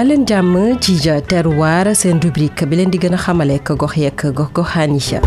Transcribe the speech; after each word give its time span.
dalen 0.00 0.24
jam 0.26 0.56
ci 0.80 0.92
ja 1.04 1.20
terroir 1.30 1.84
sen 1.94 2.16
rubrique 2.24 2.64
bi 2.70 2.76
len 2.78 2.88
di 2.92 2.98
gëna 3.02 3.18
xamalé 3.24 3.58
ko 3.60 3.74
gox 3.76 3.96
yek 4.00 4.22
gox 4.34 4.48
goxaan 4.56 4.94
yi 4.96 5.18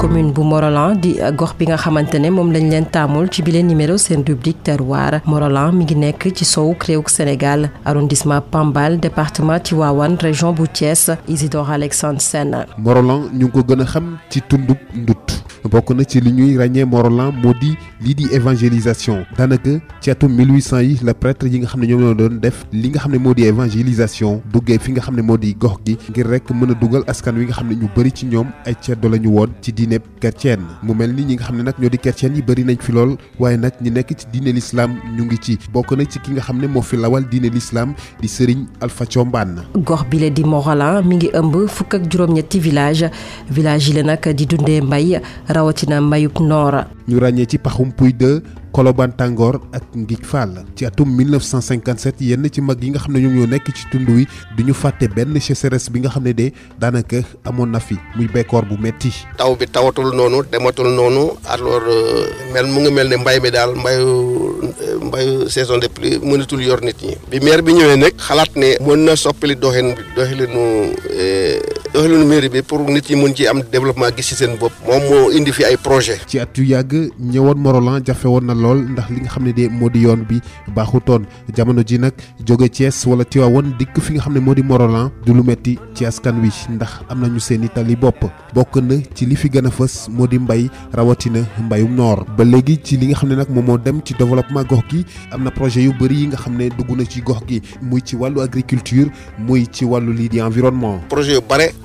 commune 0.00 0.32
bu 0.34 0.42
Morolan 0.42 0.98
di 1.00 1.12
gox 1.38 1.52
bi 1.58 1.68
nga 1.70 1.76
xamantene 1.76 2.30
mom 2.34 2.50
lañ 2.54 2.66
leen 2.72 2.86
tamul 2.90 3.28
ci 3.30 3.42
bile 3.42 3.62
numéro 3.62 3.96
sen 3.96 4.24
rubrique 4.28 4.64
terroir 4.64 5.12
Morolan 5.24 5.70
mi 5.78 5.84
ngi 5.84 5.94
nek 6.04 6.20
ci 6.36 6.44
sow 6.44 6.74
réew 6.86 7.04
Sénégal 7.06 7.70
arrondissement 7.84 8.40
Pambal 8.52 8.98
département 8.98 9.60
Tiwawan 9.60 10.16
région 10.26 10.52
bu 10.52 10.64
Thiès 10.68 11.10
Isidore 11.28 11.70
Alexandre 11.70 12.20
Sen 12.20 12.66
Morolan 12.78 13.20
ñu 13.38 13.46
ko 13.54 13.60
gëna 13.62 13.84
xam 13.86 14.18
ci 14.30 14.40
tundub 14.48 14.78
ndut 14.96 15.45
bokuna 15.68 16.04
ci 16.04 16.20
li 16.20 16.32
ñuy 16.32 16.56
ràññee 16.56 16.84
Morolan 16.84 17.32
moo 17.42 17.54
di 17.60 17.74
lii 18.00 18.14
di 18.14 18.24
évangélisation 18.34 19.26
daanaka 19.36 19.80
ci 20.00 20.10
atum 20.10 20.32
1800 20.40 20.80
yi 20.82 20.98
la 21.04 21.14
prêtre 21.14 21.46
yi 21.48 21.58
nga 21.58 21.68
xamné 21.68 21.86
ñoom 21.86 22.00
ñoo 22.00 22.14
doon 22.14 22.38
def 22.42 22.64
li 22.72 22.88
nga 22.88 23.00
xamné 23.00 23.18
modi 23.18 23.44
évangélisation 23.44 24.42
duggee 24.52 24.78
fi 24.78 24.92
nga 24.92 25.00
xamné 25.02 25.22
modi 25.22 25.54
moo 25.54 25.60
gox 25.68 25.78
gi 25.86 25.96
ngir 26.10 26.26
rek 26.28 26.50
mëna 26.50 26.74
duggal 26.74 27.02
askan 27.06 27.36
wi 27.38 27.44
nga 27.46 27.54
xamné 27.54 27.74
ñu 27.74 27.88
bari 27.96 28.10
ci 28.12 28.26
ñoom 28.26 28.46
ay 28.64 28.74
ceddo 28.80 29.08
do 29.08 29.16
lañu 29.16 29.28
woon 29.30 29.48
ci 29.60 29.72
diine 29.72 29.98
chrétienne 30.20 30.64
mu 30.82 30.94
melni 30.94 31.24
ñi 31.24 31.34
nga 31.34 31.44
xamné 31.46 31.62
nak 31.62 31.78
ñoo 31.78 31.88
di 31.90 31.98
chrétien 31.98 32.34
yi 32.34 32.42
bari 32.42 32.64
nañ 32.64 32.78
fi 32.80 32.92
lool 32.92 33.16
waye 33.38 33.56
nak 33.56 33.80
ñi 33.82 33.90
nekk 33.90 34.14
ci 34.18 34.26
diine 34.32 34.52
l'islam 34.52 34.94
ñu 35.16 35.24
ngi 35.24 35.38
ci 35.40 35.58
bokuna 35.72 36.04
ci 36.04 36.18
ki 36.18 36.32
nga 36.32 36.42
xamné 36.42 36.66
mo 36.66 36.80
fi 36.82 36.96
lawal 36.96 37.26
diine 37.28 37.48
l'islam 37.50 37.94
di 38.20 38.28
Serigne 38.28 38.66
Alpha 38.80 39.04
chomban 39.06 39.64
gox 39.76 40.04
bi 40.10 40.18
la 40.18 40.30
di 40.30 40.44
Morolan 40.44 41.02
mi 41.04 41.16
ngi 41.16 41.30
ëmb 41.34 41.66
fukk 41.68 41.94
ak 41.94 42.02
juróom-ñetti 42.10 42.60
village 42.60 43.10
village 43.50 43.88
yi 43.88 43.94
la 43.96 44.02
nag 44.02 44.28
di 44.34 44.46
dundé 44.46 44.80
mbay 44.80 45.20
rawatina 45.56 46.00
mbayub 46.02 46.36
noora 46.40 46.84
ñu 47.08 47.16
ràññee 47.22 47.46
ci 47.46 47.56
paxum 47.58 47.92
puy 47.92 48.12
de 48.12 48.42
Koloban 48.72 49.08
Tàngoor 49.16 49.54
ak 49.72 49.84
Ngij 49.96 50.22
Fall 50.22 50.52
ci 50.76 50.84
atum 50.84 51.08
1957 51.08 52.24
yenn 52.28 52.44
ci 52.52 52.60
mag 52.60 52.76
yi 52.82 52.90
nga 52.90 52.98
xam 52.98 53.12
ne 53.16 53.20
ñoom 53.24 53.34
ñoo 53.38 53.46
nekk 53.46 53.70
ci 53.76 53.84
tund 53.90 54.04
wi 54.08 54.26
du 54.56 54.64
ñu 54.64 54.74
fàtte 54.74 55.08
benn 55.08 55.32
sécheresse 55.40 55.88
bi 55.90 56.00
nga 56.00 56.10
xam 56.10 56.24
ne 56.24 56.32
de 56.34 56.52
daanaka 56.78 57.22
amoon 57.44 57.70
na 57.72 57.80
fi 57.80 57.96
muy 58.16 58.28
bekkoor 58.28 58.66
bu 58.68 58.76
metti 58.76 59.08
taw 59.38 59.56
bi 59.56 59.64
tawatul 59.66 60.12
noonu 60.12 60.42
dematul 60.52 60.90
noonu 60.92 61.38
alors 61.48 61.82
euh, 61.88 62.26
mel 62.52 62.66
mu 62.66 62.80
ngi 62.84 62.90
mel 62.92 63.08
ni 63.08 63.16
mbay 63.16 63.40
bi 63.40 63.50
daal 63.50 63.72
mbayu 63.74 64.04
euh, 64.04 65.04
mbayu 65.08 65.48
saison 65.48 65.78
de 65.78 65.88
pluie 65.88 66.18
mënatul 66.20 66.60
yor 66.66 66.80
nit 66.84 67.00
ñi 67.00 67.16
bi 67.30 67.40
maire 67.40 67.62
bi 67.62 67.72
ñëwee 67.72 67.96
nag 67.96 68.12
xalaat 68.18 68.52
ne 68.56 68.76
mën 68.80 69.04
na 69.04 69.16
soppali 69.16 69.54
doxin 69.56 69.94
doxilinu 70.16 70.92
euh, 71.16 71.60
doxalinu 71.96 72.24
mairie 72.26 72.48
bi 72.50 72.60
pour 72.62 72.80
nit 72.88 73.08
yi 73.08 73.16
mën 73.16 73.34
ci 73.34 73.46
am 73.48 73.62
développement 73.72 74.12
gis 74.16 74.22
ci 74.28 74.34
seen 74.34 74.56
bopp 74.60 74.72
moom 74.86 75.00
moo 75.08 75.30
indi 75.32 75.50
fi 75.52 75.64
ay 75.64 75.76
projet 75.78 76.18
ci 76.26 76.38
at 76.38 76.56
yu 76.56 76.64
yàgg 76.70 76.92
ñëwoon 77.20 77.56
Morolan 77.56 78.02
jafe 78.04 78.26
woon 78.28 78.42
na 78.44 78.54
lool 78.54 78.82
ndax 78.90 79.08
li 79.10 79.20
nga 79.22 79.30
xam 79.32 79.44
ne 79.44 79.52
de 79.52 79.68
moo 79.70 79.88
di 79.88 80.00
yoon 80.04 80.26
bi 80.28 80.36
baaxutoon 80.76 81.22
jamono 81.56 81.82
ji 81.86 81.98
nag 81.98 82.12
jóge 82.44 82.68
Thiès 82.68 83.06
wala 83.06 83.24
Tivaouane 83.24 83.72
dikk 83.78 83.98
fi 84.00 84.12
nga 84.12 84.20
xam 84.22 84.34
ne 84.34 84.40
moo 84.40 84.54
di 84.54 84.62
Morolan 84.62 85.08
du 85.24 85.32
lu 85.32 85.42
metti 85.42 85.78
ci 85.94 86.04
askan 86.04 86.36
wi 86.42 86.52
ndax 86.70 87.00
am 87.08 87.20
nañu 87.22 87.38
seen 87.40 87.64
i 87.64 87.68
tali 87.68 87.96
bopp 87.96 88.26
bokk 88.54 88.76
na 88.82 88.96
ci 89.14 89.24
li 89.24 89.34
fi 89.34 89.48
gën 89.48 89.66
a 89.66 89.70
fës 89.70 90.08
moo 90.10 90.26
di 90.26 90.38
mbay 90.38 90.68
rawatina 90.92 91.44
mbayum 91.62 91.94
noor 91.94 92.26
ba 92.36 92.44
léegi 92.44 92.76
ci 92.84 92.96
li 92.98 93.06
nga 93.08 93.16
xam 93.16 93.30
ne 93.32 93.36
nag 93.40 93.48
moom 93.48 93.64
moo 93.64 93.78
dem 93.78 94.02
ci 94.04 94.12
développement 94.12 94.64
gox 94.68 94.82
gi 94.90 95.04
am 95.30 95.42
na 95.44 95.50
projet 95.50 95.82
yu 95.84 95.94
bëri 95.94 96.14
yi 96.20 96.26
nga 96.26 96.36
xam 96.36 96.58
ne 96.58 96.68
dugg 96.68 96.90
na 96.94 97.04
ci 97.06 97.22
gox 97.24 97.40
gi 97.48 97.62
muy 97.80 98.02
ci 98.04 98.16
wàllu 98.16 98.42
agriculture 98.44 99.06
muy 99.38 99.64
ci 99.72 99.84
wàllu 99.86 100.12
lii 100.12 100.28
di 100.28 100.40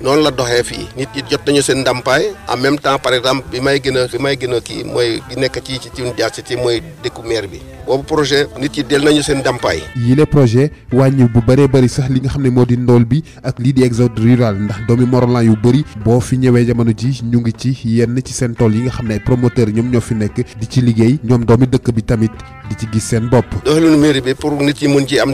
noonu 0.02 0.20
la 0.22 0.30
doxee 0.30 0.62
fii 0.62 0.88
nit 0.96 1.08
ñi 1.14 1.22
jot 1.30 1.42
nañu 1.46 1.60
seen 1.60 1.78
ndàmpaay 1.80 2.22
en 2.52 2.60
même 2.60 2.78
temps 2.84 2.98
par 3.04 3.12
exemple 3.18 3.44
bi 3.50 3.58
may 3.66 3.78
gën 3.82 3.96
bi 4.12 4.18
may 4.24 4.34
gën 4.40 4.54
kii 4.68 4.82
mooy 4.92 5.22
bi 5.28 5.34
nekk 5.40 5.56
ci 5.64 5.78
ci 5.82 5.88
cin 5.94 6.08
jaasi 6.18 6.42
ci 6.48 6.54
mooy 6.62 6.82
dëkku 7.02 7.22
maire 7.26 7.46
bi 7.52 7.60
boobu 7.86 8.04
projet 8.12 8.48
nit 8.60 8.76
yi 8.76 8.82
del 8.84 9.02
nañu 9.06 9.22
seen 9.22 9.38
ndàmpaay 9.38 9.78
yile 10.06 10.24
projet 10.26 10.72
wàññi 10.92 11.28
bu 11.32 11.40
bëree 11.46 11.66
bëri 11.72 11.88
sax 11.88 12.08
li 12.14 12.18
nga 12.20 12.28
xam 12.32 12.42
ne 12.42 12.50
moo 12.50 12.64
di 12.64 12.76
ndool 12.76 13.04
bi 13.04 13.22
ak 13.42 13.58
lii 13.58 13.72
di 13.72 13.82
exode 13.84 14.16
rural 14.18 14.54
ndax 14.62 14.80
doomi 14.88 15.06
Morolan 15.10 15.44
yu 15.44 15.54
bëri 15.64 15.84
boo 16.04 16.20
fi 16.20 16.36
ñëwee 16.38 16.66
jamono 16.66 16.90
ji 16.96 17.20
ñu 17.30 17.38
ngi 17.40 17.52
ci 17.56 17.76
yenn 17.84 18.18
ci 18.26 18.32
seen 18.32 18.54
tool 18.54 18.74
yi 18.74 18.82
nga 18.82 18.90
xam 18.90 19.06
ne 19.06 19.14
ay 19.14 19.20
promoteur 19.20 19.68
ñoom 19.68 19.88
ñoo 19.92 20.00
fi 20.00 20.14
nekk 20.14 20.36
di 20.60 20.66
ci 20.68 20.80
liggéey 20.80 21.18
ñoom 21.24 21.44
doomi 21.44 21.66
dëkk 21.66 21.92
bi 21.94 22.02
tamit 22.02 22.32
di 22.68 22.74
ci 22.76 22.88
gis 22.92 23.06
seen 23.08 23.28
bopp 23.28 23.46
doxalinu 23.64 23.96
mairie 23.98 24.20
bi 24.22 24.34
pour 24.34 24.52
nit 24.52 24.80
yi 24.82 24.88
mën 24.88 25.06
ci 25.06 25.18
am 25.20 25.32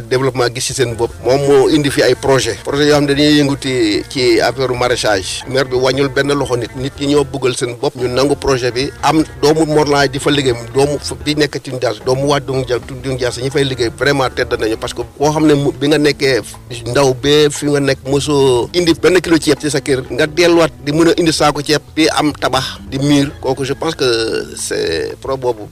seen 0.59 0.95
bopp 0.95 1.13
moom 1.25 1.41
moo 1.49 1.69
indi 1.69 1.91
fi 1.91 2.03
secteur 4.59 4.75
maraîchage 4.77 5.45
maire 5.49 5.65
bi 5.65 5.77
wàññul 5.77 6.09
benn 6.15 6.33
loxo 6.35 6.57
nit 6.57 6.71
nit 6.77 6.93
ñi 7.01 7.07
ñoo 7.15 7.25
bëggal 7.25 7.55
seen 7.57 7.77
bopp 7.81 7.95
ñu 7.97 8.09
nangu 8.09 8.35
projet 8.37 8.73
bi 8.75 8.91
am 9.03 9.23
doomu 9.43 9.65
Morlaay 9.67 10.09
di 10.11 10.19
fa 10.19 10.31
liggéey 10.31 10.55
doomu 10.75 10.99
di 11.25 11.35
nekk 11.37 11.61
ci 11.63 11.71
Ndiass 11.73 12.03
doomu 12.05 12.27
waa 12.29 12.41
Dung 12.41 12.63
Ndiass 12.65 12.83
Dung 12.87 13.15
Ndiass 13.15 13.39
fay 13.53 13.65
liggéey 13.65 13.91
vraiment 13.97 14.29
tedd 14.35 14.53
nañu 14.59 14.77
parce 14.77 14.95
que 14.95 15.03
koo 15.19 15.31
xam 15.33 15.47
ne 15.47 15.55
bi 15.81 15.87
nga 15.89 15.99
nekkee 15.99 16.41
ndaw 16.89 17.15
bee 17.15 17.49
fi 17.51 17.67
nga 17.67 17.81
nekk 17.81 17.99
mosoo 18.09 18.69
indi 18.75 18.93
benn 18.95 19.21
kilo 19.21 19.37
ceeb 19.41 19.59
ci 19.61 19.71
sa 19.71 19.79
kër 19.81 20.03
nga 20.11 20.27
delluwaat 20.27 20.73
di 20.85 20.93
mën 20.93 21.09
a 21.09 21.13
indi 21.17 21.33
saako 21.33 21.63
ceeb 21.63 21.83
di 21.95 22.09
am 22.09 22.33
tabax 22.33 22.81
di 22.91 22.99
miir 22.99 23.31
kooku 23.41 23.65
je 23.65 23.75
pense 23.75 23.95
que 23.95 24.07
c'est 24.57 25.17
pro 25.21 25.37
boobu 25.37 25.65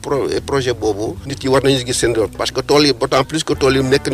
projet 0.47 0.74
boobu 0.74 1.16
nit 1.26 1.42
yi 1.42 1.48
war 1.48 1.62
nañu 1.62 1.84
gis 1.86 1.94
seen 1.98 2.12
doom 2.12 2.28
parce 2.38 2.53
que 2.53 2.60
tool 2.62 2.86
yi 2.86 2.92
d'autant 2.94 3.24
plus 3.24 3.42
que 3.42 3.54
tool 3.54 3.76
yi 3.76 3.82
nekk 3.82 4.06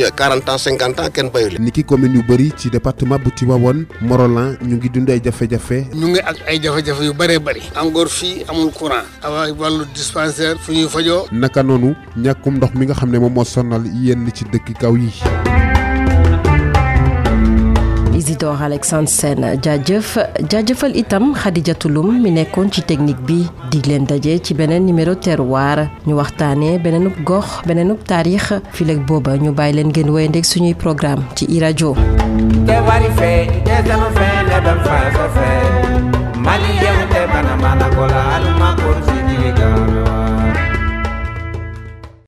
ñu 4.60 4.76
ngi 4.76 4.88
dund 4.88 5.08
ay 5.08 5.20
jafe-jafe. 5.24 5.86
ñu 5.94 6.06
ngi 6.12 6.20
ak 6.20 6.36
ay 6.48 6.58
jafe-jafe 6.60 7.04
yu 7.08 7.14
bëree 7.14 7.38
bëri. 7.38 7.62
engor 7.80 8.08
fii 8.08 8.44
amul 8.48 8.70
courant. 8.72 9.06
awa 9.22 9.48
wàllu 9.58 9.84
dispensaire 9.94 10.58
fu 10.58 10.72
ñuy 10.72 10.88
fajoo. 10.88 11.26
naka 11.32 11.62
noonu 11.62 11.94
ñàkkum 12.24 12.54
ndox 12.56 12.72
mi 12.74 12.84
nga 12.86 12.94
xam 12.94 13.10
ne 13.10 13.18
moom 13.18 13.32
moo 13.32 13.44
sonal 13.44 13.82
yenn 14.04 14.28
ci 14.36 14.44
dëkk 14.44 14.66
kaw 14.80 14.94
yi. 14.96 15.10
Isidore 18.32 18.62
Alexandre 18.64 19.08
Sène 19.12 19.58
jaajëfal 19.62 20.96
itam 20.96 21.34
Khadijatu 21.36 21.90
Loum 21.92 22.16
mi 22.22 22.30
nekkoon 22.32 22.72
ci 22.72 22.80
technique 22.80 23.20
bi 23.28 23.44
dig 23.70 23.84
leen 23.84 24.04
daje 24.08 24.40
ci 24.42 24.54
beneen 24.56 24.86
numéro 24.86 25.14
terroir 25.14 25.84
ñu 26.06 26.14
waxtaanee 26.16 26.78
beneenub 26.84 27.12
gox 27.28 27.46
beneenub 27.68 28.00
taarix 28.08 28.48
fileg 28.72 29.04
booba 29.04 29.36
ñu 29.36 29.52
bàyyi 29.52 29.76
leen 29.76 29.88
ngeen 29.92 30.08
woy 30.14 30.24
ndeg 30.28 30.46
suñuy 30.50 30.74
programme 30.74 31.24
ci 31.36 31.44
irajo 31.56 31.92